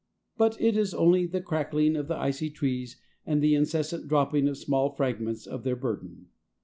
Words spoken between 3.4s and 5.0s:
incessant dropping of small